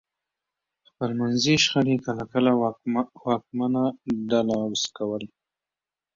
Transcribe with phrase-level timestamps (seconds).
[0.89, 2.51] خپلمنځي شخړې کله کله
[3.25, 3.83] واکمنه
[4.29, 5.27] ډله عوض کوله